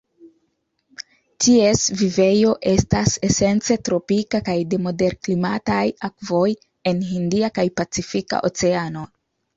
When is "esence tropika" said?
3.29-4.41